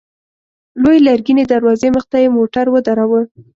[0.81, 3.21] لويې لرګينې دروازې مخته يې موټر ودراوه.